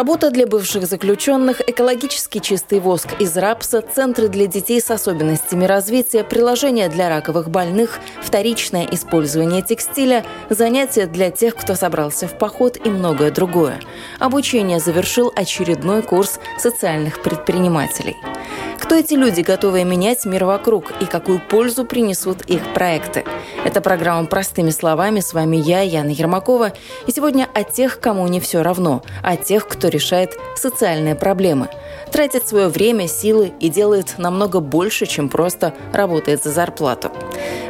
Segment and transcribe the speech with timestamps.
[0.00, 6.24] Работа для бывших заключенных, экологически чистый воск из рапса, центры для детей с особенностями развития,
[6.24, 12.88] приложения для раковых больных, вторичное использование текстиля, занятия для тех, кто собрался в поход и
[12.88, 13.78] многое другое.
[14.18, 18.16] Обучение завершил очередной курс социальных предпринимателей.
[18.80, 23.24] Кто эти люди, готовые менять мир вокруг, и какую пользу принесут их проекты?
[23.64, 25.20] Это программа «Простыми словами».
[25.20, 26.72] С вами я, Яна Ермакова.
[27.06, 31.68] И сегодня о тех, кому не все равно, о тех, кто решает социальные проблемы–
[32.10, 37.10] тратит свое время, силы и делает намного больше, чем просто работает за зарплату.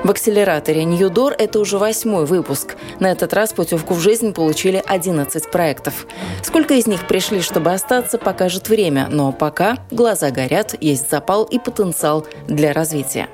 [0.02, 2.76] В акселераторе Ньюдор это уже восьмой выпуск.
[2.98, 6.06] На этот раз путевку в жизнь получили 11 проектов.
[6.42, 11.58] Сколько из них пришли, чтобы остаться, покажет время, но пока глаза горят, есть запал и
[11.58, 13.28] потенциал для развития.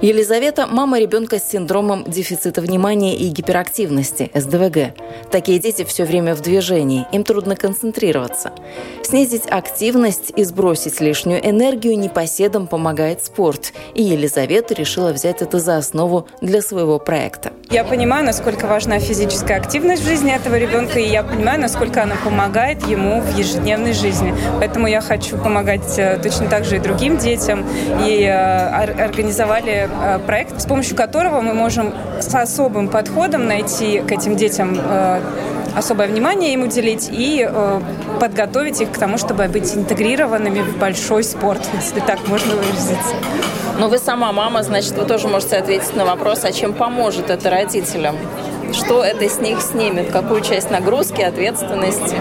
[0.00, 4.94] Елизавета– мама ребенка с синдромом дефицита внимания и гиперактивности, СДВГ.
[5.30, 8.52] Такие дети все время в движении, им трудно концентрироваться.
[9.02, 13.72] Снизить активность и сбросить лишнюю энергию непоседам помогает спорт.
[13.94, 17.52] И Елизавета решила взять это за основу для своего проекта.
[17.70, 22.16] Я понимаю, насколько важна физическая активность в жизни этого ребенка, и я понимаю, насколько она
[22.16, 24.34] помогает ему в ежедневной жизни.
[24.58, 27.66] Поэтому я хочу помогать э, точно так же и другим детям.
[28.06, 34.12] И э, организовали э, проект, с помощью которого мы можем с особым подходом найти к
[34.12, 34.78] этим детям
[35.78, 37.80] особое внимание им уделить и э,
[38.20, 43.14] подготовить их к тому, чтобы быть интегрированными в большой спорт, если так можно выразиться.
[43.78, 47.48] Но вы сама мама, значит, вы тоже можете ответить на вопрос, а чем поможет это
[47.48, 48.16] родителям?
[48.72, 50.10] Что это с них снимет?
[50.10, 52.16] Какую часть нагрузки, ответственности?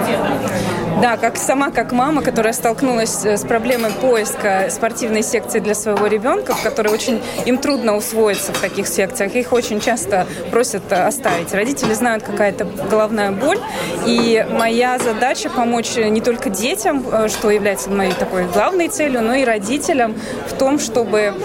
[1.01, 6.07] Да, как сама, как мама, которая столкнулась э, с проблемой поиска спортивной секции для своего
[6.07, 10.95] ребенка, в которой очень им трудно усвоиться в таких секциях, их очень часто просят э,
[10.95, 11.53] оставить.
[11.53, 13.59] Родители знают, какая это головная боль,
[14.07, 19.35] и моя задача помочь не только детям, э, что является моей такой главной целью, но
[19.35, 20.15] и родителям
[20.47, 21.35] в том, чтобы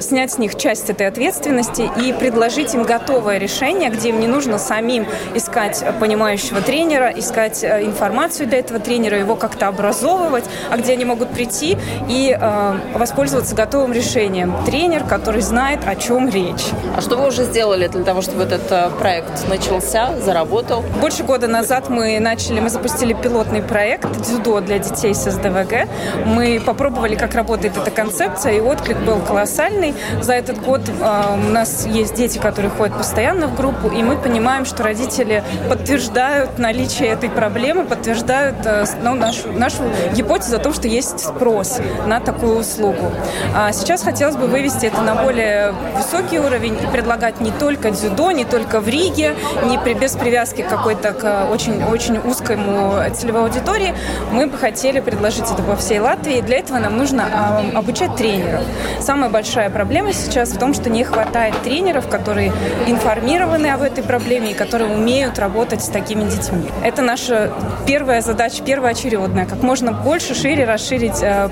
[0.00, 4.37] снять с них часть этой ответственности и предложить им готовое решение, где им не нужно
[4.58, 11.04] самим искать понимающего тренера, искать информацию для этого тренера, его как-то образовывать, а где они
[11.04, 11.76] могут прийти
[12.08, 14.54] и э, воспользоваться готовым решением.
[14.64, 16.66] Тренер, который знает, о чем речь.
[16.96, 20.84] А что вы уже сделали для того, чтобы этот э, проект начался, заработал?
[21.00, 25.88] Больше года назад мы начали, мы запустили пилотный проект «Дзюдо для детей с СДВГ».
[26.26, 29.94] Мы попробовали, как работает эта концепция, и отклик был колоссальный.
[30.20, 34.16] За этот год э, у нас есть дети, которые ходят постоянно в группу, и мы
[34.28, 40.74] понимаем, что родители подтверждают наличие этой проблемы, подтверждают э, ну, нашу, нашу гипотезу о том,
[40.74, 43.10] что есть спрос на такую услугу.
[43.56, 48.30] А сейчас хотелось бы вывести это на более высокий уровень и предлагать не только дзюдо,
[48.32, 49.34] не только в Риге,
[49.64, 53.94] не при, без привязки какой-то к очень, очень узкому целевой аудитории.
[54.30, 56.42] Мы бы хотели предложить это во всей Латвии.
[56.42, 58.60] Для этого нам нужно а, обучать тренеров.
[59.00, 62.52] Самая большая проблема сейчас в том, что не хватает тренеров, которые
[62.86, 66.68] информированы об этой проблеме и которые умеют работать с такими детьми.
[66.82, 67.52] Это наша
[67.86, 71.48] первая задача, первоочередная, как можно больше, шире расширить э,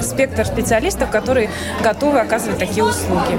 [0.00, 1.50] спектр специалистов, которые
[1.82, 3.38] готовы оказывать такие услуги.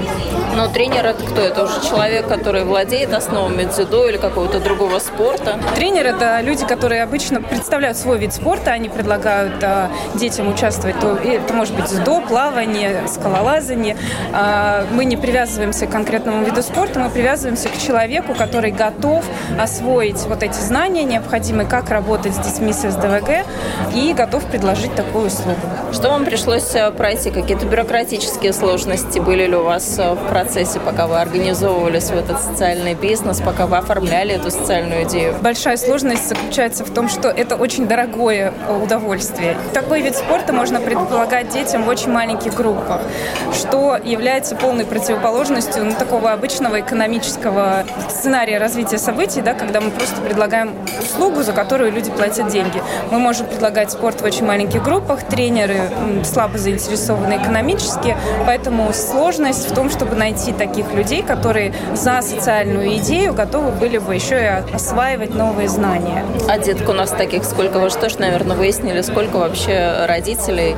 [0.56, 1.40] Но тренер это кто?
[1.40, 5.58] Это уже человек, который владеет основами дзюдо или какого-то другого спорта?
[5.76, 10.98] Тренер это люди, которые обычно представляют свой вид спорта, они предлагают э, детям участвовать.
[11.00, 13.96] То, это может быть дзюдо, плавание, скалолазание.
[14.32, 19.24] Э, мы не привязываемся к конкретному виду спорта, мы привязываемся к человеку, который готов
[19.58, 23.46] освоить вот эти знания необходимые, как работать с детьми с СДВГ,
[23.94, 25.60] и готов предложить такую услугу.
[25.92, 27.30] Что вам пришлось э, пройти?
[27.30, 32.40] Какие-то бюрократические сложности были ли у вас э, в процессе, пока вы организовывались в этот
[32.40, 35.34] социальный бизнес, пока вы оформляли эту социальную идею?
[35.40, 39.56] Большая сложность заключается в том, что это очень дорогое э, удовольствие.
[39.74, 43.00] Такой вид спорта можно предполагать детям в очень маленьких группах,
[43.52, 50.20] что является полной противоположностью ну, такого обычного экономического сценария развития событий, да, когда мы просто
[50.20, 52.80] предлагаем услугу, за которую люди платят деньги.
[53.10, 55.80] Мы можем предлагать спорт в очень маленьких группах, тренеры
[56.24, 58.16] слабо заинтересованы экономически,
[58.46, 64.14] поэтому сложность в том, чтобы найти таких людей, которые за социальную идею готовы были бы
[64.14, 66.24] еще и осваивать новые знания.
[66.48, 67.80] А деток у нас таких сколько?
[67.80, 70.76] Вы же тоже, наверное, выяснили, сколько вообще родителей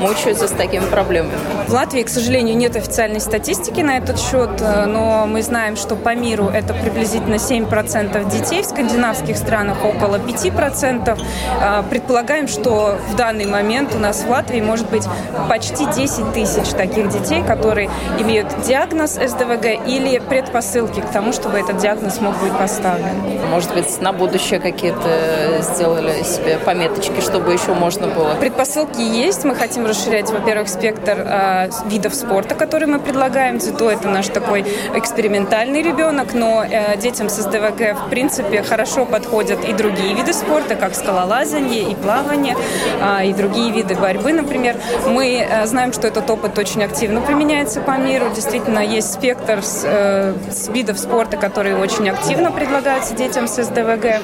[0.00, 1.34] мучаются с такими проблемами?
[1.68, 5.96] В Латвии, к сожалению, нет официальной статистики на этот счет, э, но мы знаем, что
[5.96, 11.18] по миру это приблизительно приблизительно 7% детей, в скандинавских странах около 5%.
[11.60, 15.04] А, предполагаем, что в данный момент у нас в Латвии может быть
[15.48, 21.78] почти 10 тысяч таких детей, которые имеют диагноз СДВГ или предпосылки к тому, чтобы этот
[21.78, 23.16] диагноз мог быть поставлен.
[23.50, 28.34] Может быть, на будущее какие-то сделали себе пометочки, чтобы еще можно было?
[28.34, 29.44] Предпосылки есть.
[29.44, 33.58] Мы хотим расширять, во-первых, спектр э, видов спорта, которые мы предлагаем.
[33.58, 34.64] Дзюдо– это наш такой
[34.94, 40.74] экспериментальный ребенок, но э, детям с СДВГ, в принципе, хорошо подходят и другие виды спорта,
[40.74, 42.56] как скалолазание и плавание,
[43.00, 44.74] э, и другие виды борьбы, например.
[45.06, 48.26] Мы э, знаем, что этот опыт очень активно применяется по миру.
[48.34, 54.20] Действительно, есть спектр с, э, с видов спорта, которые очень активно предлагаются детям с СДВГ.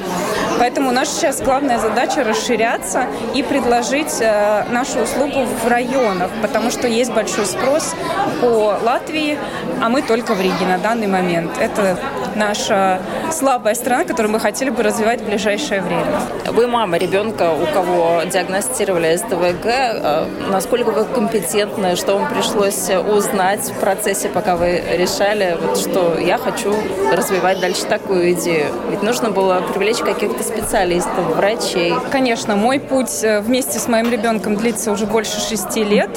[0.58, 3.06] Поэтому наша сейчас главная задача расширяться
[3.37, 7.94] и предложить э, нашу услугу в районах, потому что есть большой спрос
[8.40, 9.38] по Латвии,
[9.81, 11.52] а мы только в Риге на данный момент.
[11.61, 11.96] Это
[12.72, 13.02] наша
[13.32, 16.20] слабая сторона, которую мы хотели бы развивать в ближайшее время.
[16.46, 19.64] Вы мама ребенка, у кого диагностировали СДВГ.
[19.64, 26.19] Э, насколько вы компетентны, что вам пришлось узнать в процессе, пока вы решали, вот, что
[26.19, 26.74] я хочу
[27.12, 28.66] развивать дальше такую идею?
[28.90, 31.94] Ведь нужно было привлечь каких-то специалистов, врачей.
[32.10, 36.10] Конечно, мой путь э, вместе с моим ребенком длится уже больше шести лет.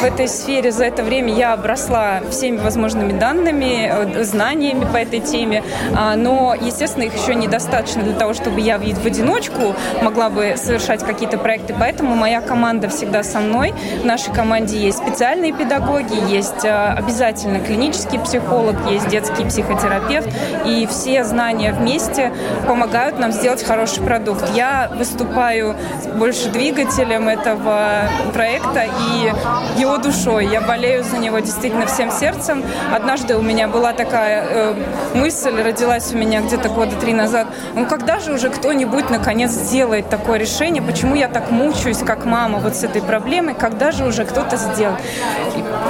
[0.00, 5.20] В этой сфере за это время я обросла всеми возможными данными, э, знаниями по этой
[5.20, 5.62] теме.
[6.02, 11.04] А, но, естественно, их еще недостаточно для того, чтобы я в одиночку могла бы совершать
[11.04, 11.76] какие-то проекты.
[11.78, 13.72] Поэтому моя команда всегда со мной.
[14.02, 20.28] В нашей команде есть специальные педагоги, есть а, обязательно клинический психолог, есть детский психотерапевт.
[20.66, 22.32] И все знания вместе
[22.66, 24.42] помогают нам сделать хороший продукт.
[24.56, 25.76] Я выступаю
[26.16, 30.46] больше двигателем этого проекта и его душой.
[30.46, 32.64] Я болею за него действительно всем сердцем.
[32.92, 34.74] Однажды у меня была такая э,
[35.14, 37.48] мысль, родилась у меня где-то года три назад.
[37.74, 40.82] Ну когда же уже кто-нибудь наконец сделает такое решение?
[40.82, 43.54] Почему я так мучаюсь, как мама, вот с этой проблемой?
[43.54, 45.00] Когда же уже кто-то сделает?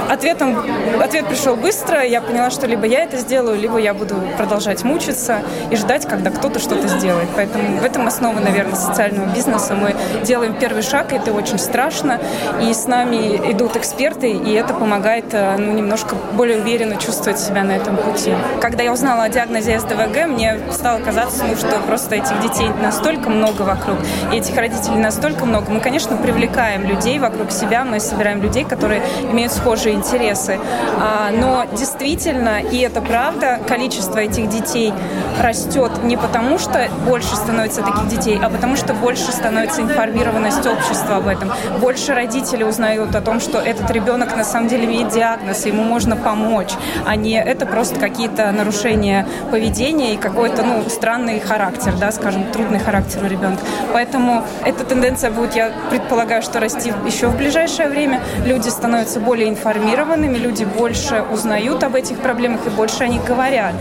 [0.09, 0.57] Ответом,
[1.01, 2.03] ответ пришел быстро.
[2.03, 5.41] Я поняла, что либо я это сделаю, либо я буду продолжать мучиться
[5.71, 7.29] и ждать, когда кто-то что-то сделает.
[7.35, 9.75] Поэтому в этом основа, наверное, социального бизнеса.
[9.75, 12.19] Мы делаем первый шаг, и это очень страшно.
[12.61, 17.63] И с нами идут эксперты, и это помогает э, ну, немножко более уверенно чувствовать себя
[17.63, 18.33] на этом пути.
[18.61, 23.29] Когда я узнала о диагнозе СДВГ, мне стало казаться, ну, что просто этих детей настолько
[23.29, 23.97] много вокруг,
[24.31, 25.71] и этих родителей настолько много.
[25.71, 29.01] Мы, конечно, привлекаем людей вокруг себя, мы собираем людей, которые
[29.31, 30.59] имеют схожие интересы.
[30.99, 34.93] А, но действительно, и это правда, количество этих детей
[35.41, 41.17] растет не потому, что больше становится таких детей, а потому что больше становится информированность общества
[41.17, 41.51] об этом.
[41.79, 45.83] Больше родителей узнают о том, что этот ребенок на самом деле имеет диагноз, и ему
[45.83, 46.71] можно помочь,
[47.05, 52.79] а не это просто какие-то нарушения поведения и какой-то ну, странный характер, да, скажем, трудный
[52.79, 53.61] характер у ребенка.
[53.91, 58.21] Поэтому эта тенденция будет, я предполагаю, что расти еще в ближайшее время.
[58.45, 59.49] Люди становятся более
[59.83, 63.75] информированными, люди больше узнают об этих проблемах и больше о них говорят.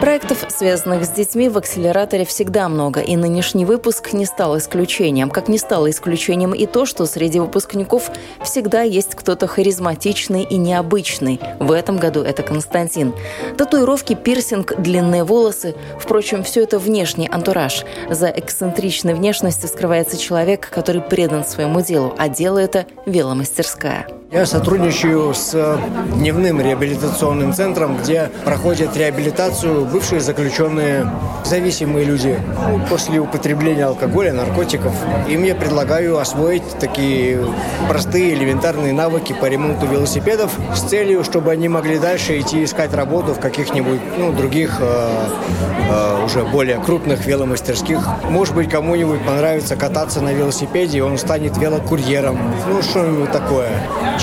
[0.00, 5.30] Проектов, связанных с детьми, в акселераторе всегда много, и нынешний выпуск не стал исключением.
[5.30, 8.10] Как не стало исключением и то, что среди выпускников
[8.42, 11.38] всегда есть кто-то харизматичный и необычный.
[11.60, 13.14] В этом году это Константин.
[13.56, 15.76] Татуировки, пирсинг, длинные волосы.
[16.00, 17.84] Впрочем, все это внешний антураж.
[18.10, 24.21] За эксцентричной внешностью скрывается человек, который предан своему делу, а дело это веломастерская.
[24.32, 25.78] Я сотрудничаю с
[26.14, 31.06] дневным реабилитационным центром, где проходят реабилитацию бывшие заключенные,
[31.44, 32.40] зависимые люди
[32.88, 34.94] после употребления алкоголя, наркотиков.
[35.28, 37.44] И мне предлагаю освоить такие
[37.90, 43.34] простые элементарные навыки по ремонту велосипедов с целью, чтобы они могли дальше идти искать работу
[43.34, 45.26] в каких-нибудь ну, других э,
[45.90, 47.98] э, уже более крупных веломастерских.
[48.30, 52.38] Может быть, кому-нибудь понравится кататься на велосипеде, и он станет велокурьером.
[52.66, 53.68] Ну, что-нибудь такое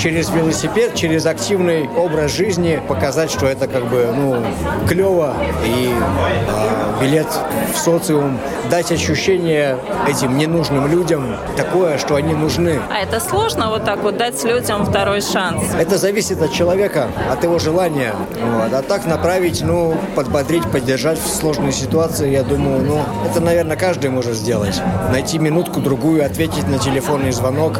[0.00, 4.42] через велосипед, через активный образ жизни показать, что это как бы, ну,
[4.88, 7.26] клево и э, билет
[7.74, 8.38] в социум,
[8.70, 9.76] дать ощущение
[10.08, 12.80] этим ненужным людям такое, что они нужны.
[12.90, 15.62] А это сложно вот так вот дать людям второй шанс?
[15.78, 18.14] Это зависит от человека, от его желания.
[18.42, 18.72] Вот.
[18.72, 24.08] А так направить, ну, подбодрить, поддержать в сложной ситуации, я думаю, ну, это, наверное, каждый
[24.08, 24.80] может сделать.
[25.12, 27.78] Найти минутку-другую, ответить на телефонный звонок,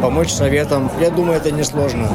[0.00, 0.90] помочь советом.
[1.00, 2.08] Я думаю, это несложно.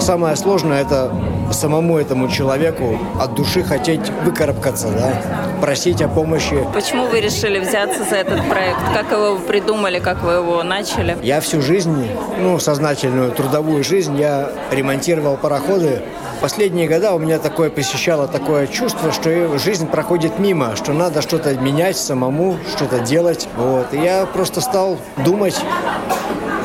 [0.00, 1.12] Самое сложное– это
[1.52, 5.22] самому этому человеку от души хотеть выкарабкаться, да,
[5.60, 6.66] просить о помощи.
[6.74, 8.78] Почему вы решили взяться за этот проект?
[8.94, 11.16] Как его придумали, как вы его начали?
[11.22, 12.08] Я всю жизнь,
[12.40, 16.02] ну, сознательную трудовую жизнь, я ремонтировал пароходы.
[16.40, 21.54] Последние года у меня такое посещало такое чувство, что жизнь проходит мимо, что надо что-то
[21.54, 23.46] менять самому, что-то делать.
[23.56, 23.94] Вот.
[23.94, 25.54] И я просто стал думать,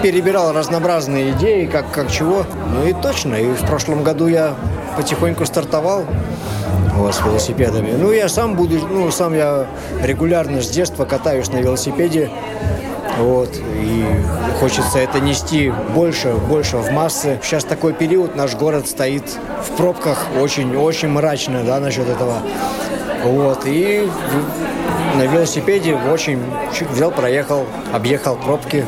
[0.02, 2.46] перебирал разнообразные идеи, как, как чего.
[2.74, 4.56] Ну и точно, и в прошлом году я
[4.96, 6.06] потихоньку стартовал
[6.96, 7.92] вот, с велосипедами.
[7.92, 9.68] Ну, я сам буду, ну, сам я
[10.02, 12.30] регулярно с детства катаюсь на велосипеде.
[13.20, 14.06] Вот, и
[14.60, 17.40] хочется это нести больше, больше в массы.
[17.42, 19.24] Сейчас такой период, наш город стоит
[19.68, 22.36] в пробках очень-очень мрачно, да, насчет этого.
[23.24, 24.08] Вот, и
[25.16, 26.40] на велосипеде очень
[26.92, 28.86] взял, проехал, объехал пробки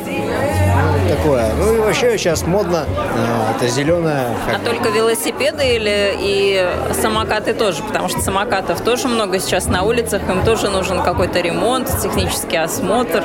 [1.10, 1.50] такое.
[1.58, 4.28] Ну и вообще сейчас модно, э, это зеленая.
[4.48, 6.68] А только велосипеды или и
[7.00, 7.82] самокаты тоже?
[7.82, 13.24] Потому что самокатов тоже много сейчас на улицах, им тоже нужен какой-то ремонт, технический осмотр.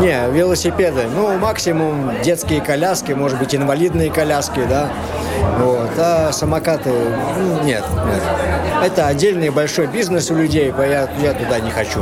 [0.00, 1.04] Не, велосипеды.
[1.14, 4.88] Ну, максимум детские коляски, может быть, инвалидные коляски, да.
[5.58, 5.90] Вот.
[5.98, 6.90] А самокаты,
[7.38, 8.22] ну, нет, нет.
[8.82, 12.00] Это отдельный большой бизнес у людей, я, я туда не хочу.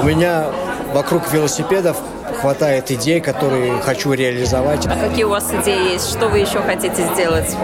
[0.00, 0.46] У меня
[0.92, 1.96] вокруг велосипедов
[2.40, 4.86] хватает идей, которые хочу реализовать.
[4.86, 6.10] А какие у вас идеи есть?
[6.10, 7.56] Что вы еще хотите сделать?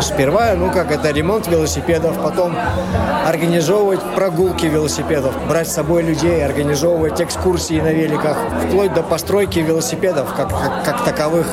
[0.00, 2.56] Сперва, ну как это, ремонт велосипедов, потом
[3.26, 10.34] организовывать прогулки велосипедов, брать с собой людей, организовывать экскурсии на великах, вплоть до постройки велосипедов
[10.34, 11.46] как, как, как таковых.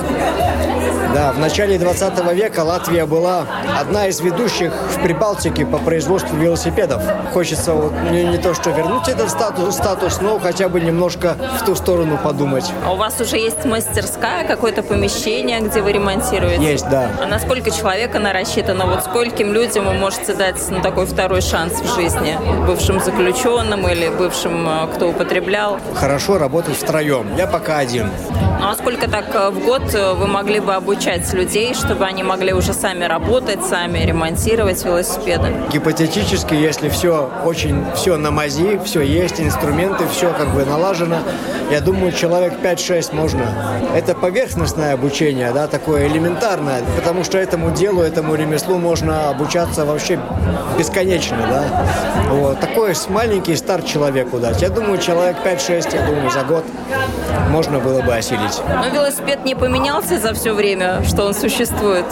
[1.13, 3.45] Да, в начале 20 века Латвия была
[3.79, 7.01] одна из ведущих в Прибалтике по производству велосипедов.
[7.33, 11.65] Хочется вот не, не то, что вернуть этот статус, статус, но хотя бы немножко в
[11.65, 12.38] ту сторону подумать.
[12.85, 16.63] А у вас уже есть мастерская, какое-то помещение, где вы ремонтируете?
[16.63, 17.09] Есть, да.
[17.21, 18.85] А на сколько человек она рассчитана?
[18.85, 22.37] Вот скольким людям вы можете дать ну, такой второй шанс в жизни?
[22.65, 25.79] Бывшим заключенным или бывшим, э, кто употреблял?
[25.95, 27.27] Хорошо работать втроем.
[27.37, 28.09] Я пока один.
[28.59, 32.23] Ну а сколько так э, в год э, вы могли бы обучать людей, чтобы они
[32.23, 35.53] могли уже сами работать, сами ремонтировать велосипеды?
[35.71, 41.19] Гипотетически, если все очень, все на мази, все есть, инструменты, все как бы налажено,
[41.71, 43.45] я думаю, человек 5-6 можно.
[43.95, 50.19] Это поверхностное обучение, да, такое элементарное, потому что этому делу, этому ремеслу можно обучаться вообще
[50.77, 51.85] бесконечно, да.
[52.29, 52.59] Вот.
[52.59, 54.61] Такой маленький старт человеку дать.
[54.61, 56.65] Я думаю, человек 5-6, я думаю, за год
[57.49, 58.63] можно было бы осилить ездить.
[58.67, 62.05] Но велосипед не поменялся за все время, что он существует?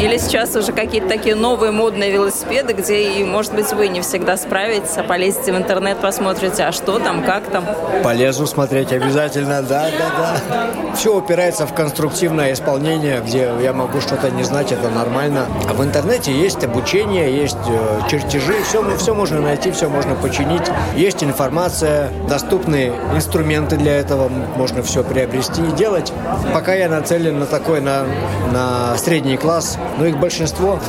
[0.00, 4.36] Или сейчас уже какие-то такие новые модные велосипеды, где, и, может быть, вы не всегда
[4.36, 7.64] справитесь, а полезете в интернет, посмотрите, а что там, как там?
[8.02, 10.10] Полезу смотреть обязательно, да, да,
[10.48, 10.94] да.
[10.94, 15.46] Все упирается в конструктивное исполнение, где я могу что-то не знать, это нормально.
[15.68, 20.62] А в интернете есть обучение, есть э, чертежи, все, все можно найти, все можно починить.
[20.96, 26.12] Есть информация, доступные инструменты для этого, можно все приобрести вести и делать.
[26.52, 28.04] Пока я нацелен на такой, на,
[28.52, 30.80] на средний класс, но их большинство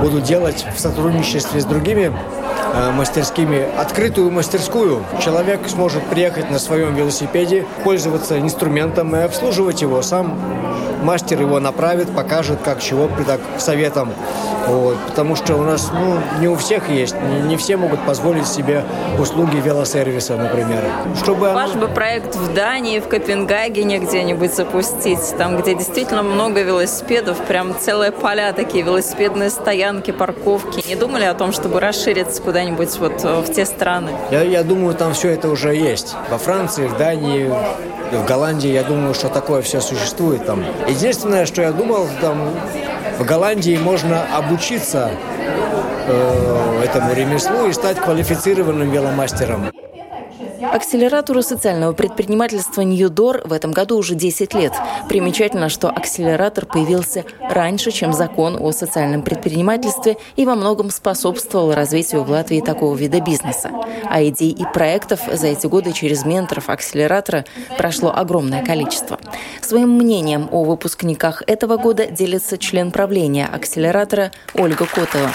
[0.00, 2.12] буду делать в сотрудничестве с другими
[2.92, 5.04] мастерскими открытую мастерскую.
[5.22, 10.38] Человек сможет приехать на своем велосипеде, пользоваться инструментом и обслуживать его сам
[11.02, 14.12] мастер его направит, покажет, как чего, так, советом.
[14.66, 18.46] Вот, потому что у нас, ну, не у всех есть, не, не все могут позволить
[18.46, 18.84] себе
[19.18, 20.84] услуги велосервиса, например.
[21.16, 27.38] Чтобы Ваш бы проект в Дании, в Копенгагене где-нибудь запустить, там, где действительно много велосипедов,
[27.38, 30.86] прям целые поля такие, велосипедные стоянки, парковки.
[30.88, 34.10] Не думали о том, чтобы расшириться куда-нибудь вот э, в те страны?
[34.30, 36.14] Я, я думаю, там все это уже есть.
[36.30, 37.50] Во Франции, в Дании,
[38.12, 40.64] в Голландии, я думаю, что такое все существует там.
[40.88, 42.50] Единственное, что я думал, там
[43.18, 45.10] в Голландии можно обучиться
[46.06, 49.72] э, этому ремеслу и стать квалифицированным веломастером.
[50.72, 54.72] Акселератору социального предпринимательства «Ньюдор» в этом году уже 10 лет.
[55.06, 62.24] Примечательно, что акселератор появился раньше, чем закон о социальном предпринимательстве и во многом способствовал развитию
[62.24, 63.70] в Латвии такого вида бизнеса.
[64.08, 67.44] А идей и проектов за эти годы через менторов акселератора
[67.76, 69.18] прошло огромное количество.
[69.60, 75.30] Своим мнением о выпускниках этого года делится член правления акселератора Ольга Котова.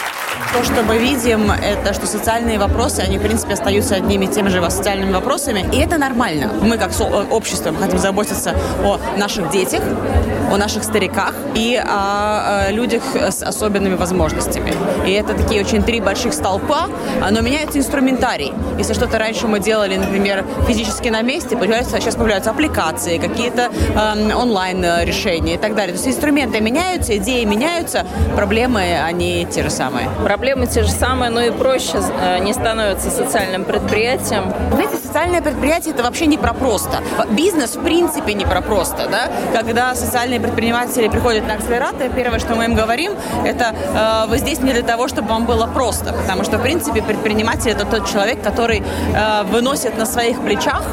[0.53, 4.49] То, что мы видим, это что социальные вопросы, они, в принципе, остаются одними и теми
[4.49, 5.26] же социальными вопросами.
[5.73, 6.51] И это нормально.
[6.61, 6.91] Мы как
[7.31, 9.81] общество хотим заботиться о наших детях,
[10.51, 14.73] о наших стариках и о, о людях с особенными возможностями.
[15.05, 16.87] И это такие очень три больших столпа,
[17.29, 18.53] но меняется инструментарий.
[18.77, 24.33] Если что-то раньше мы делали, например, физически на месте, появляются, сейчас появляются аппликации, какие-то э,
[24.33, 25.93] онлайн-решения и так далее.
[25.93, 28.05] То есть инструменты меняются, идеи меняются,
[28.35, 30.09] проблемы, они те же самые.
[30.23, 34.53] Проблемы те же самые, но и проще э, не становятся социальным предприятием.
[34.71, 37.01] Знаете, социальное предприятие это вообще не про просто.
[37.31, 39.07] Бизнес в принципе не про просто.
[39.09, 39.31] Да?
[39.51, 44.59] Когда социальные предприниматели приходят на акселератор, первое, что мы им говорим, это э, вы здесь
[44.59, 46.13] не для того, чтобы вам было просто.
[46.13, 50.83] Потому что, в принципе, предприниматель это тот человек, который э, выносит на своих плечах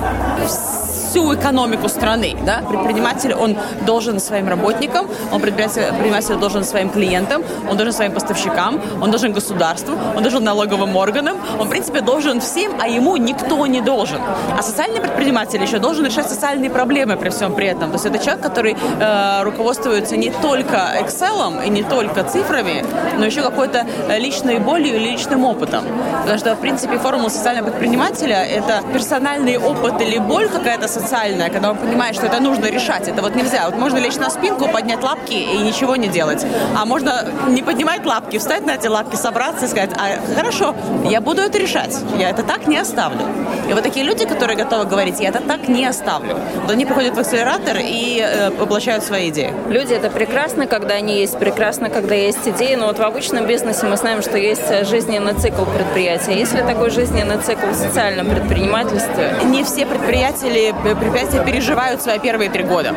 [1.15, 2.37] всю экономику страны.
[2.45, 2.63] Да?
[2.69, 3.57] Предприниматель, он
[3.87, 9.95] должен своим работникам, он предприниматель, должен своим клиентам, он должен своим поставщикам, он должен государству,
[10.17, 14.19] он должен налоговым органам, он, в принципе, должен всем, а ему никто не должен.
[14.59, 17.91] А социальный предприниматель еще должен решать социальные проблемы при всем при этом.
[17.91, 22.85] То есть это человек, который э, руководствуется не только Excel и не только цифрами,
[23.19, 25.85] но еще какой-то э, личной болью или личным опытом.
[26.23, 31.04] Потому что, в принципе, формула социального предпринимателя– это персональный опыт или боль какая-то социальная,
[31.51, 33.09] когда он понимает, что это нужно решать.
[33.09, 33.67] Это вот нельзя.
[33.67, 36.45] Вот можно лечь на спинку, поднять лапки и ничего не делать.
[36.77, 41.21] А можно не поднимать лапки, встать на эти лапки, собраться и сказать, а хорошо, я
[41.21, 41.97] буду это решать.
[42.19, 43.21] Я это так не оставлю.
[43.69, 46.37] И вот такие люди, которые готовы говорить, я это так не оставлю.
[46.63, 49.53] Вот они приходят в акселератор и э, воплощают свои идеи.
[49.69, 53.87] Люди это прекрасно, когда они есть, прекрасно, когда есть идеи, но вот в обычном бизнесе
[53.87, 56.39] мы знаем, что есть жизненный цикл предприятия.
[56.39, 59.35] Есть ли такой жизненный цикл в социальном предпринимательстве?
[59.45, 60.51] Не все предприятия
[60.97, 62.95] предприятия переживают свои первые три года.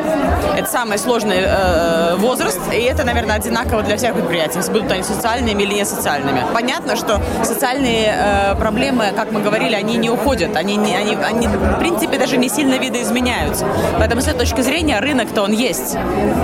[0.56, 5.62] Это самый сложный э, возраст, и это, наверное, одинаково для всех предприятий, будут они социальными
[5.62, 6.42] или не социальными.
[6.52, 11.48] Понятно, что социальные э, проблемы, как мы говорили, они не уходят, они, не, они, они,
[11.48, 13.66] в принципе, даже не сильно видоизменяются.
[13.98, 15.96] Поэтому, с этой точки зрения, рынок-то он есть.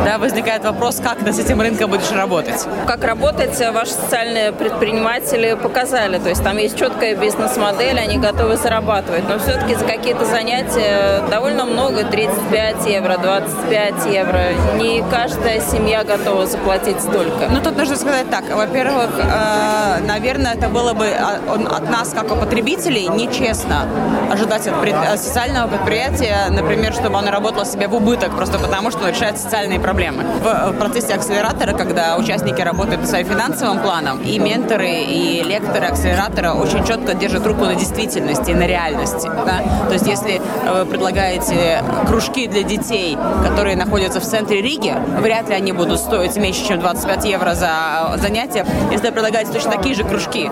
[0.05, 2.67] Да, возникает вопрос, как ты с этим рынком будешь работать.
[2.87, 6.19] Как работать ваши социальные предприниматели показали.
[6.19, 9.29] То есть там есть четкая бизнес-модель, они готовы зарабатывать.
[9.29, 14.41] Но все-таки за какие-то занятия довольно много, 35 евро, 25 евро.
[14.76, 17.49] Не каждая семья готова заплатить столько.
[17.50, 18.45] Ну, тут нужно сказать так.
[18.55, 21.41] Во-первых, э, наверное, это было бы а,
[21.76, 23.88] от нас, как у потребителей, нечестно
[24.33, 29.37] ожидать от социального предприятия, например, чтобы оно работало себе в убыток, просто потому что решает
[29.37, 30.23] социальные проблемы.
[30.23, 35.87] В, в процессе акселератора, когда участники работают над своим финансовым планом, и менторы, и лекторы
[35.87, 39.29] акселератора очень четко держат руку на действительности, на реальности.
[39.45, 39.64] Да?
[39.88, 40.41] То есть, если
[40.73, 45.99] вы предлагаете предлагаете кружки для детей, которые находятся в центре Риги, вряд ли они будут
[45.99, 48.67] стоить меньше, чем 25 евро за занятие.
[48.91, 50.51] Если вы предлагаете точно такие же кружки,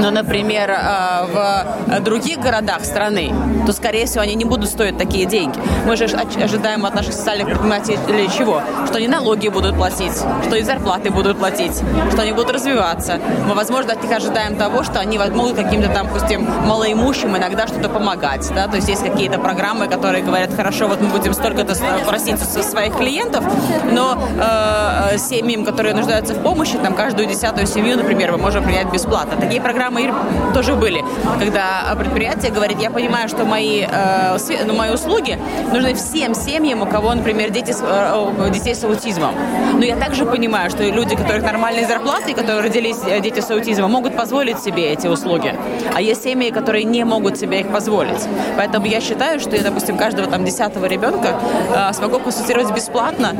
[0.00, 3.32] но, например, э, в других городах страны,
[3.64, 5.58] то, скорее всего, они не будут стоить такие деньги.
[5.86, 8.60] Мы же ожидаем от наших социальных предпринимателей чего?
[8.86, 10.12] Что они налоги будут платить,
[10.46, 13.18] что и зарплаты будут платить, что они будут развиваться.
[13.48, 17.88] Мы, возможно, от них ожидаем того, что они могут каким-то там, допустим, малоимущим иногда что-то
[17.88, 18.48] помогать.
[18.54, 18.66] Да?
[18.68, 21.74] То есть есть какие-то программы, программы, которые говорят, хорошо, вот мы будем столько-то
[22.06, 23.44] просить со своих клиентов,
[23.92, 28.92] но э, семьям, которые нуждаются в помощи, там каждую десятую семью, например, мы можем принять
[28.92, 29.36] бесплатно.
[29.40, 30.12] Такие программы
[30.54, 31.04] тоже были,
[31.38, 34.36] когда предприятие говорит, я понимаю, что мои, э,
[34.66, 35.38] ну, мои услуги
[35.72, 39.34] нужны всем семьям, у кого, например, дети с, э, детей с аутизмом.
[39.74, 43.50] Но я также понимаю, что люди, у которых нормальные зарплаты, которые родились э, дети с
[43.50, 45.54] аутизмом, могут позволить себе эти услуги.
[45.94, 48.22] А есть семьи, которые не могут себе их позволить.
[48.56, 51.34] Поэтому я считаю, что допустим, каждого там десятого ребенка
[51.74, 53.34] э, смогу консультировать бесплатно,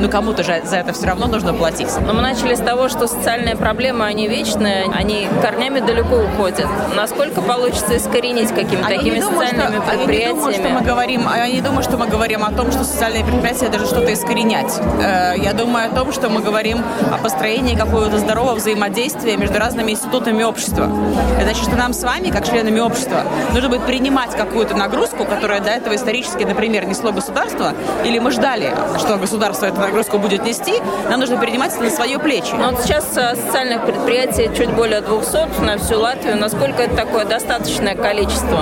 [0.00, 1.88] но кому-то же за это все равно нужно платить.
[2.06, 6.68] Но мы начали с того, что социальные проблемы, они вечные, они корнями далеко уходят.
[6.96, 10.22] Насколько получится искоренить какими-то такими думаю, социальными что, предприятиями?
[10.22, 12.84] Я не, думаю, что мы говорим, я не думаю, что мы говорим о том, что
[12.84, 14.80] социальные предприятия даже что-то искоренять.
[15.02, 16.78] Э, я думаю о том, что мы говорим
[17.12, 20.88] о построении какого-то здорового взаимодействия между разными институтами общества.
[21.36, 25.60] Это значит, что нам с вами, как членами общества, нужно будет принимать какую-то нагрузку, которая
[25.72, 30.74] этого исторически, например, несло государство, или мы ждали, что государство эту нагрузку будет нести,
[31.08, 32.52] нам нужно перенимать это на свое плечи.
[32.54, 36.36] Но вот сейчас э, социальных предприятий чуть более 200 на всю Латвию.
[36.36, 38.60] Насколько это такое достаточное количество?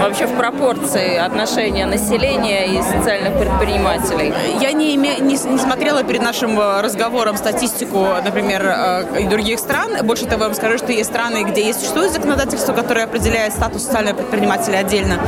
[0.00, 4.32] Вообще в пропорции отношения населения и социальных предпринимателей?
[4.60, 10.04] Я не, име, не, не смотрела перед нашим э, разговором статистику, например, э, других стран.
[10.04, 13.84] Больше того, я вам скажу, что есть страны, где есть существует законодательство, которое определяет статус
[13.84, 15.18] социального предпринимателя отдельно.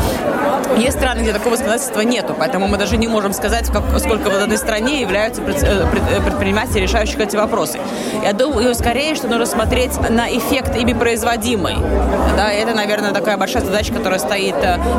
[0.76, 4.38] Есть страны, где такого законодательства нету, поэтому мы даже не можем сказать, как, сколько в
[4.38, 7.78] данной стране являются предприниматели, решающих эти вопросы.
[8.22, 11.76] Я думаю, скорее, что нужно смотреть на эффект ими производимый.
[12.36, 14.47] Да, это, наверное, такая большая задача, которая стоит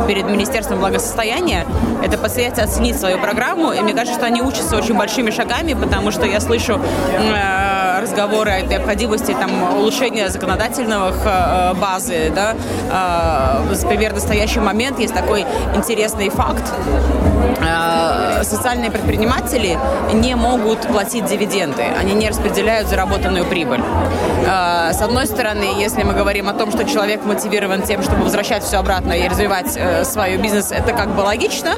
[0.08, 1.66] перед Министерством благосостояния.
[2.04, 6.12] Это постоять оценить свою программу, и мне кажется, что они учатся очень большими шагами, потому
[6.12, 12.32] что я слышу э, разговоры о необходимости там, улучшения законодательных э, базы.
[12.34, 12.56] Да?
[12.92, 16.64] Э, например, в настоящий момент есть такой интересный факт.
[17.62, 19.78] Э, социальные предприниматели
[20.14, 23.82] не могут платить дивиденды, они не распределяют заработанную прибыль.
[24.48, 28.64] Э, с одной стороны, если мы говорим о том, что человек мотивирован тем, чтобы возвращать
[28.64, 31.72] все обратно и развивать э, свой бизнес, это как бы логично.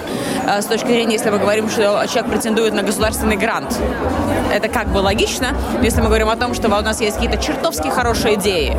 [0.48, 3.78] С точки зрения, если мы говорим, что человек претендует на государственный грант,
[4.52, 5.56] это как бы логично.
[5.82, 8.76] Если мы говорим о том, что у нас есть какие-то чертовски хорошие идеи,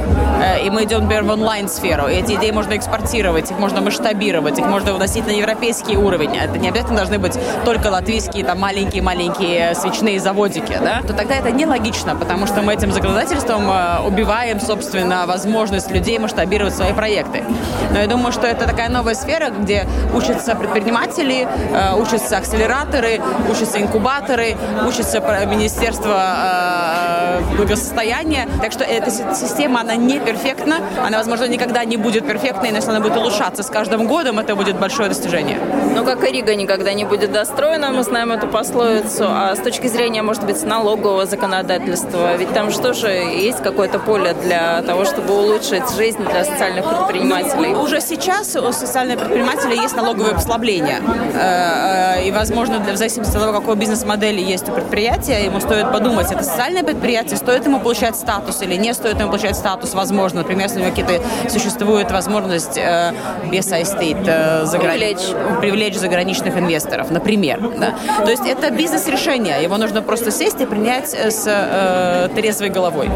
[0.65, 4.67] и мы идем, например, в онлайн-сферу, и эти идеи можно экспортировать, их можно масштабировать, их
[4.67, 6.37] можно выносить на европейский уровень.
[6.37, 11.51] Это не обязательно должны быть только латвийские там маленькие-маленькие свечные заводики, да, то тогда это
[11.51, 17.45] нелогично, потому что мы этим законодательством э, убиваем, собственно, возможность людей масштабировать свои проекты.
[17.91, 23.81] Но я думаю, что это такая новая сфера, где учатся предприниматели, э, учатся акселераторы, учатся
[23.81, 24.57] инкубаторы,
[24.87, 25.21] учатся
[25.62, 28.48] Министерство э, благосостояния.
[28.61, 32.90] Так что эта система, она не перфектна, она, возможно, никогда не будет перфектной, но если
[32.90, 35.61] она будет улучшаться с каждым годом, это будет большое достижение.
[35.94, 39.27] Ну, как и Рига никогда не будет достроена, мы знаем эту пословицу.
[39.29, 44.35] А с точки зрения, может быть, налогового законодательства, ведь там что же есть какое-то поле
[44.42, 47.75] для того, чтобы улучшить жизнь для социальных предпринимателей?
[47.75, 51.01] Уже сейчас у социальных предпринимателей есть налоговые послабления.
[51.35, 55.93] Э, э, и, возможно, в зависимости от того, какой бизнес-модели есть у предприятия, ему стоит
[55.93, 60.38] подумать, это социальное предприятие, стоит ему получать статус или не стоит ему получать статус, возможно,
[60.38, 63.12] например, если у него какие-то существует возможность э,
[63.51, 64.99] без iState э, заграни...
[64.99, 65.61] привлечь.
[65.61, 67.61] привлечь заграничных инвесторов, например.
[67.79, 67.95] Да?
[68.25, 73.11] То есть это бизнес-решение, его нужно просто сесть и принять э, с э, трезвой головой.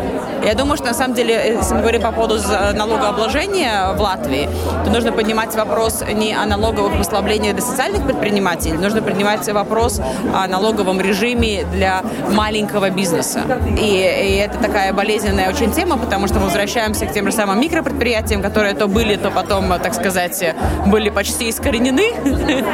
[0.44, 2.38] Я думаю, что на самом деле, если мы говорим по поводу
[2.74, 4.48] налогообложения в Латвии,
[4.84, 10.00] то нужно поднимать вопрос не о налоговых послаблениях для социальных предпринимателей, нужно поднимать вопрос
[10.34, 13.42] о налоговом режиме для маленького бизнеса.
[13.78, 17.60] И, и это такая болезненная очень тема, потому что мы возвращаемся к тем же самым
[17.60, 20.54] микропредприятиям, которые то были, то потом, так сказать,
[20.86, 22.12] были почти искоренены.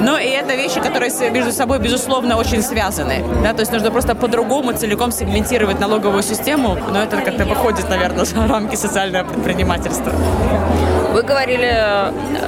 [0.00, 3.24] Но и это вещи, которые между собой, безусловно, очень связаны.
[3.42, 3.52] Да?
[3.52, 8.46] То есть нужно просто по-другому целиком сегментировать налоговую систему, но это как-то выходит, наверное, за
[8.46, 10.12] рамки социального предпринимательства.
[11.12, 11.74] Вы говорили,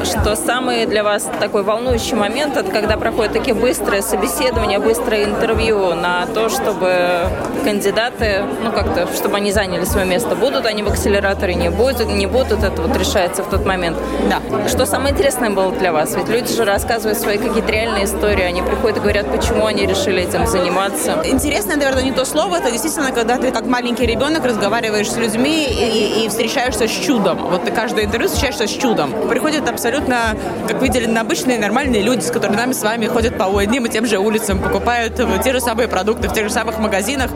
[0.05, 5.95] что самый для вас такой волнующий момент, это когда проходят такие быстрые собеседования, быстрое интервью
[5.95, 7.27] на то, чтобы
[7.65, 10.35] кандидаты, ну как-то, чтобы они заняли свое место.
[10.35, 13.97] Будут они в акселераторе, не будут, не будут, это вот решается в тот момент.
[14.29, 14.41] Да.
[14.69, 16.15] Что самое интересное было для вас?
[16.15, 20.23] Ведь люди же рассказывают свои какие-то реальные истории, они приходят и говорят, почему они решили
[20.23, 21.23] этим заниматься.
[21.25, 25.65] Интересное, наверное, не то слово, это действительно, когда ты как маленький ребенок разговариваешь с людьми
[25.65, 27.39] и, и, встречаешься с чудом.
[27.39, 29.13] Вот ты каждое интервью встречаешься с чудом.
[29.29, 30.37] Приходят абсолютно,
[30.69, 34.19] как видели, обычные нормальные люди, с которыми с вами ходят по одним и тем же
[34.19, 37.31] улицам, покупают те же самые продукты в тех же самых магазинах,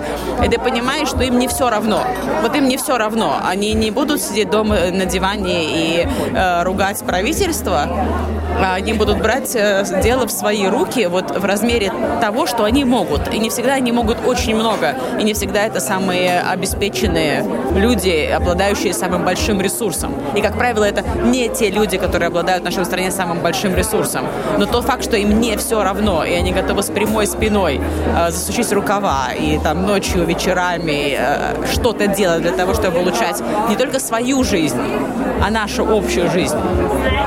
[0.44, 2.02] и ты понимаешь, что им не все равно.
[2.42, 3.38] Вот им не все равно.
[3.44, 7.88] Они не будут сидеть дома на диване и э, ругать правительство,
[8.60, 12.84] а они будут брать э, дело в свои руки вот в размере того, что они
[12.84, 13.32] могут.
[13.32, 14.94] И не всегда они могут очень много.
[15.18, 20.14] И не всегда это самые обеспеченные люди, обладающие самым большим ресурсом.
[20.34, 24.26] И, как правило, это не те люди, которые обладают в нашей стране самым большим ресурсом.
[24.58, 27.80] Но тот факт, что им не все равно, и они готовы с прямой спиной
[28.16, 33.76] э, засучить рукава и там ночью, вечерами э, что-то делать для того, чтобы улучшать не
[33.76, 34.80] только свою жизнь,
[35.42, 36.58] а нашу общую жизнь.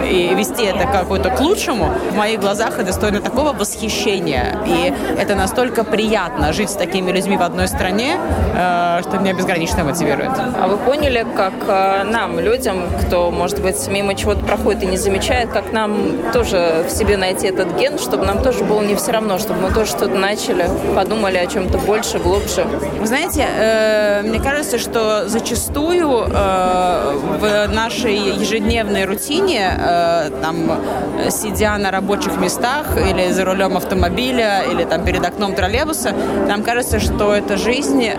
[0.10, 4.58] И вести это какой-то к лучшему, в моих глазах это достойно такого восхищения.
[4.66, 8.18] И это настолько приятно жить с такими людьми в одной стране,
[8.56, 10.32] э, что меня безгранично мотивирует.
[10.38, 14.98] А вы поняли, как э, нам, людям, кто, может быть, мимо чего-то проходит и не
[14.98, 19.12] замечает, как нам тоже в себе найти этот ген, чтобы нам тоже было не все
[19.12, 22.66] равно, чтобы мы тоже что-то начали, подумали о чем-то больше, глубже?
[23.00, 29.72] Вы знаете, э, мне кажется, что зачастую в нашей ежедневной рутине,
[30.42, 30.80] там,
[31.30, 36.14] сидя на рабочих местах или за рулем автомобиля, или там перед окном троллейбуса,
[36.48, 38.14] нам кажется, что эта жизнь, э,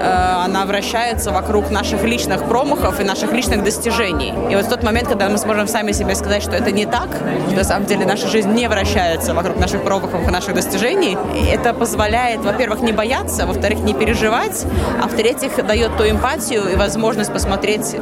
[0.44, 4.32] она вращается вокруг наших личных промахов и наших личных достижений.
[4.50, 7.08] И вот в тот момент, когда мы сможем сами себе сказать, что это не так,
[7.46, 11.16] что на самом деле наша жизнь не вращается вокруг наших промахов и наших достижений,
[11.52, 14.64] это позволяет, во-первых, не бояться, во-вторых, не переживать,
[15.02, 17.96] а в-третьих, дает ту эмпатию и возможность посмотреть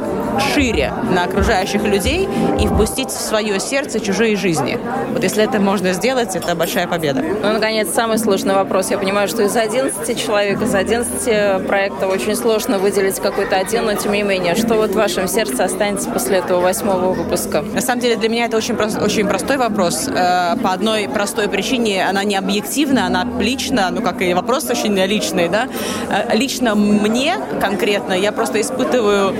[0.53, 2.27] шире на окружающих людей
[2.59, 4.79] и впустить в свое сердце чужие жизни.
[5.11, 7.21] Вот если это можно сделать, это большая победа.
[7.21, 8.91] Ну, наконец, самый сложный вопрос.
[8.91, 13.93] Я понимаю, что из 11 человек, из 11 проектов очень сложно выделить какой-то один, но
[13.93, 17.61] тем не менее, что вот в вашем сердце останется после этого восьмого выпуска?
[17.61, 20.07] На самом деле для меня это очень, прост, очень простой вопрос.
[20.07, 24.95] Э, по одной простой причине она не объективна, она лична, ну как и вопрос очень
[24.95, 25.67] личный, да.
[26.09, 29.35] Э, лично мне конкретно я просто испытываю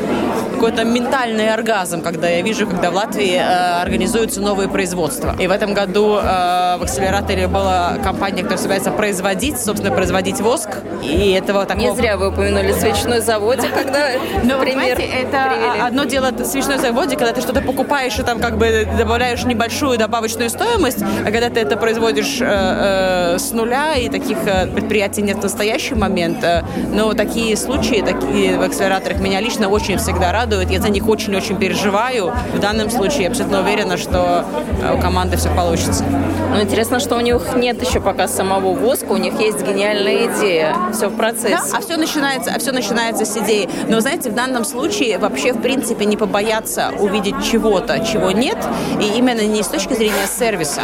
[0.57, 5.35] какой-то ментальный оргазм, когда я вижу, когда в Латвии э, организуются новые производства.
[5.39, 10.69] И в этом году э, в акселераторе была компания, которая собирается производить, собственно, производить воск.
[11.03, 11.85] И этого такого...
[11.85, 14.09] Не зря вы упомянули свечной заводик, когда
[14.43, 15.79] Но, пример это привели.
[15.85, 20.49] одно дело свечной заводик, когда ты что-то покупаешь и там как бы добавляешь небольшую добавочную
[20.49, 25.37] стоимость, а когда ты это производишь э, э, с нуля, и таких э, предприятий нет
[25.37, 26.43] в настоящий момент.
[26.43, 30.71] Э, но такие случаи, такие в акселераторах меня лично очень всегда радуют радует.
[30.71, 32.33] Я за них очень-очень переживаю.
[32.53, 34.45] В данном случае я абсолютно уверена, что
[34.81, 36.05] э, у команды все получится.
[36.53, 40.75] Ну, интересно, что у них нет еще пока самого воска, у них есть гениальная идея.
[40.93, 41.57] Все в процессе.
[41.57, 43.69] Да, а все начинается, а все начинается с идеи.
[43.89, 48.57] Но, знаете, в данном случае вообще, в принципе, не побояться увидеть чего-то, чего нет,
[49.01, 50.83] и именно не с точки зрения сервиса,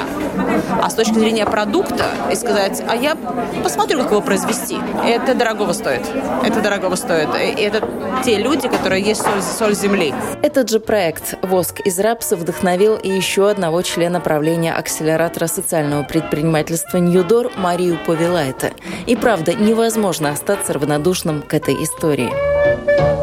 [0.81, 3.15] а с точки зрения продукта, и сказать, а я
[3.63, 4.77] посмотрю, как его произвести.
[5.05, 6.05] Это дорогого стоит.
[6.43, 7.29] Это дорогого стоит.
[7.35, 7.87] И это
[8.25, 9.41] те люди, которые есть соль
[9.73, 10.13] земли.
[10.41, 16.97] Этот же проект «Воск из рапса» вдохновил и еще одного члена правления акселератора социального предпринимательства
[16.97, 18.71] «Ньюдор» Марию Повилайта.
[19.05, 23.22] И правда, невозможно остаться равнодушным к этой истории.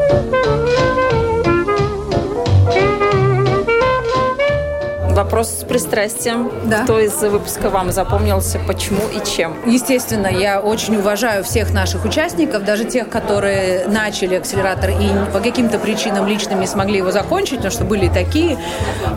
[5.21, 6.51] Вопрос с пристрастием.
[6.65, 6.79] Да.
[6.79, 9.55] Кто из выпуска вам запомнился, почему и чем?
[9.67, 15.77] Естественно, я очень уважаю всех наших участников, даже тех, которые начали акселератор и по каким-то
[15.77, 18.57] причинам лично не смогли его закончить, потому что были такие,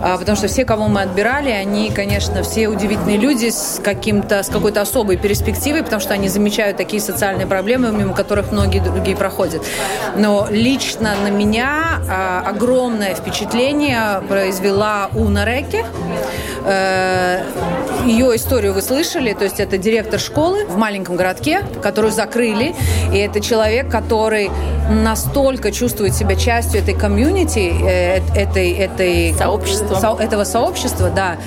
[0.03, 4.51] а, потому что все, кого мы отбирали, они, конечно, все удивительные люди с каким-то, с
[4.51, 9.62] какой-то особой перспективой, потому что они замечают такие социальные проблемы, мимо которых многие другие проходят.
[10.17, 15.94] Но лично на меня а, огромное впечатление произвела Уна Реки, Э,
[18.05, 22.75] Ее историю вы слышали, то есть это директор школы в маленьком городке, которую закрыли,
[23.13, 24.51] и это человек, который
[24.91, 29.95] настолько чувствует себя частью этой комьюнити, э, этой, этой сообщества.
[29.97, 31.39] Со, этого сообщества, да.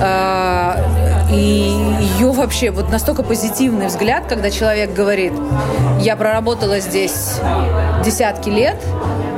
[0.00, 1.76] Э, и
[2.18, 5.32] ее вообще вот настолько позитивный взгляд, когда человек говорит,
[6.00, 7.40] я проработала здесь
[8.04, 8.76] десятки лет,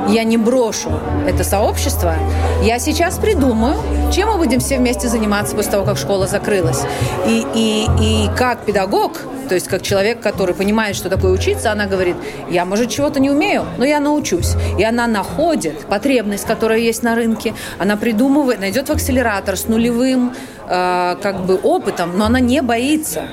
[0.07, 0.91] я не брошу
[1.27, 2.15] это сообщество,
[2.63, 3.75] я сейчас придумаю,
[4.11, 6.81] чем мы будем все вместе заниматься после того, как школа закрылась.
[7.27, 11.85] И, и, и как педагог, то есть как человек, который понимает, что такое учиться, она
[11.85, 12.15] говорит,
[12.49, 14.55] я, может, чего-то не умею, но я научусь.
[14.77, 20.33] И она находит потребность, которая есть на рынке, она придумывает, найдет в акселератор с нулевым
[20.67, 23.23] э, как бы опытом, но она не боится.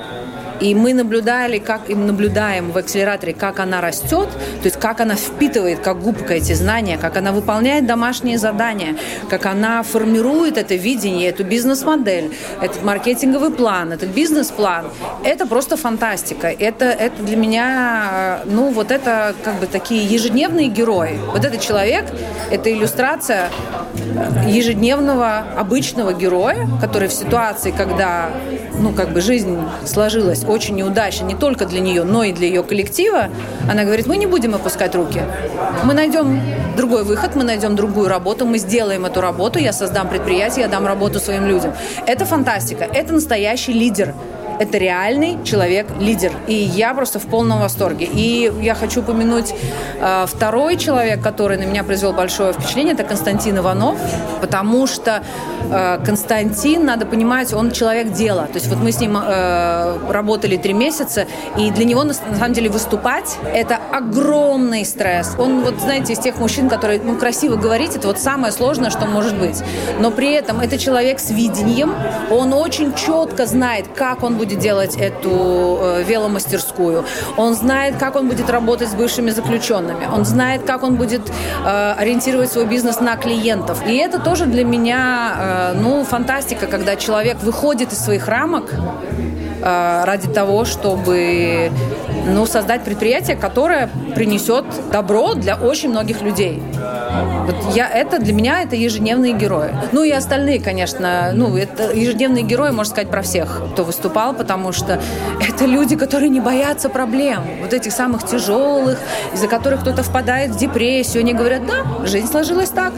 [0.59, 5.15] И мы наблюдали, как и наблюдаем в акселераторе, как она растет, то есть как она
[5.15, 8.95] впитывает, как губка эти знания, как она выполняет домашние задания,
[9.29, 14.85] как она формирует это видение, эту бизнес-модель, этот маркетинговый план, этот бизнес-план.
[15.23, 16.47] Это просто фантастика.
[16.47, 21.19] Это, это для меня, ну, вот это как бы такие ежедневные герои.
[21.31, 22.05] Вот этот человек,
[22.51, 23.49] это иллюстрация
[24.47, 28.29] ежедневного обычного героя, который в ситуации, когда,
[28.79, 32.63] ну, как бы жизнь сложилась очень неудачно не только для нее, но и для ее
[32.63, 33.29] коллектива,
[33.69, 35.21] она говорит, мы не будем опускать руки.
[35.83, 36.41] Мы найдем
[36.75, 40.85] другой выход, мы найдем другую работу, мы сделаем эту работу, я создам предприятие, я дам
[40.85, 41.73] работу своим людям.
[42.05, 44.13] Это фантастика, это настоящий лидер
[44.59, 46.31] это реальный человек-лидер.
[46.47, 48.07] И я просто в полном восторге.
[48.11, 49.53] И я хочу упомянуть
[49.99, 53.97] э, второй человек, который на меня произвел большое впечатление, это Константин Иванов,
[54.41, 55.23] потому что
[55.69, 58.47] э, Константин, надо понимать, он человек дела.
[58.47, 61.25] То есть вот мы с ним э, работали три месяца,
[61.57, 65.35] и для него на, на самом деле выступать– это огромный стресс.
[65.37, 69.05] Он вот, знаете, из тех мужчин, которые ну, красиво говорить, это вот самое сложное, что
[69.05, 69.61] может быть.
[69.99, 71.93] Но при этом это человек с видением,
[72.31, 77.03] он очень четко знает, как он будет будет делать эту э, веломастерскую.
[77.37, 80.07] Он знает, как он будет работать с бывшими заключенными.
[80.13, 81.21] Он знает, как он будет
[81.65, 83.83] э, ориентировать свой бизнес на клиентов.
[83.87, 90.03] И это тоже для меня, э, ну, фантастика, когда человек выходит из своих рамок э,
[90.05, 91.71] ради того, чтобы
[92.25, 96.61] ну, создать предприятие, которое принесет добро для очень многих людей.
[97.45, 99.71] Вот я, это для меня это ежедневные герои.
[99.91, 104.71] Ну и остальные, конечно, ну это ежедневные герои, можно сказать, про всех, кто выступал, потому
[104.71, 104.99] что
[105.47, 108.99] это люди, которые не боятся проблем, вот этих самых тяжелых,
[109.33, 111.21] из-за которых кто-то впадает в депрессию.
[111.21, 112.93] Они говорят, да, жизнь сложилась так,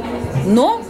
[0.45, 0.81] но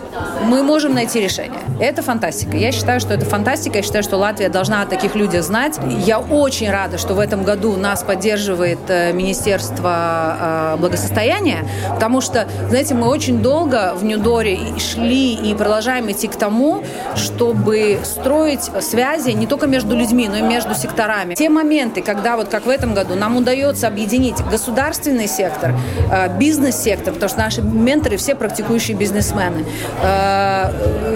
[0.44, 1.60] мы можем найти решение.
[1.80, 2.58] Это фантастика.
[2.58, 3.78] Я считаю, что это фантастика.
[3.78, 5.80] Я считаю, что Латвия должна о таких людях знать.
[6.06, 12.48] Я очень рада, что в этом году нас поддерживает э, Министерство э, благосостояния, потому что,
[12.70, 16.84] знаете, мы очень долго в Нюдоре шли и продолжаем идти к тому,
[17.16, 21.36] чтобы строить связи не только между людьми, но и между секторами.
[21.36, 25.76] Те моменты, когда вот как в этом году нам удается объединить государственный сектор,
[26.12, 29.66] э, бизнес-сектор, потому что наши менторы все практикующие бизнесмены,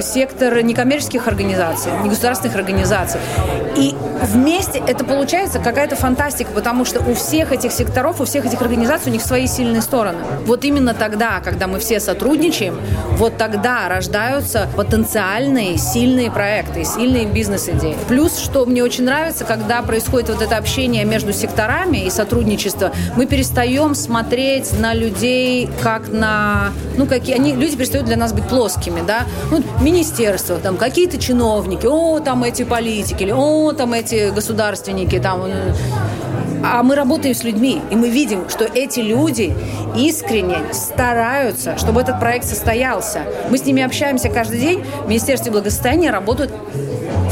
[0.01, 3.19] сектор некоммерческих организаций, негосударственных организаций.
[3.75, 8.61] И вместе это получается какая-то фантастика, потому что у всех этих секторов, у всех этих
[8.61, 10.19] организаций у них свои сильные стороны.
[10.45, 12.79] Вот именно тогда, когда мы все сотрудничаем,
[13.17, 17.95] вот тогда рождаются потенциальные сильные проекты, сильные бизнес-идеи.
[18.07, 23.25] Плюс, что мне очень нравится, когда происходит вот это общение между секторами и сотрудничество, мы
[23.25, 28.82] перестаем смотреть на людей как на, ну, какие, они, люди перестают для нас быть плоскими,
[29.05, 35.19] да, ну, министерство, там, какие-то чиновники, о, там эти политики, или о, там эти государственники,
[35.19, 35.43] там,
[36.63, 39.53] а мы работаем с людьми, и мы видим, что эти люди
[39.97, 43.23] искренне стараются, чтобы этот проект состоялся.
[43.49, 44.85] Мы с ними общаемся каждый день.
[45.03, 46.53] В Министерстве благосостояния работают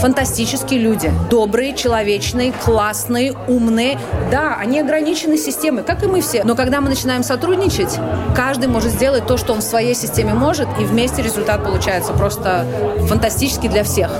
[0.01, 1.11] фантастические люди.
[1.29, 3.99] Добрые, человечные, классные, умные.
[4.31, 6.43] Да, они ограничены системой, как и мы все.
[6.43, 7.97] Но когда мы начинаем сотрудничать,
[8.35, 12.65] каждый может сделать то, что он в своей системе может, и вместе результат получается просто
[13.07, 14.11] фантастический для всех.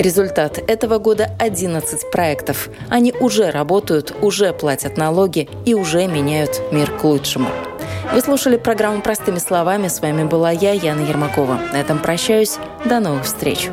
[0.00, 2.68] Результат этого года 11 проектов.
[2.88, 7.48] Они уже работают, уже платят налоги и уже меняют мир к лучшему.
[8.12, 9.88] Вы слушали программу «Простыми словами».
[9.88, 11.60] С вами была я, Яна Ермакова.
[11.72, 12.58] На этом прощаюсь.
[12.84, 13.70] До новых встреч.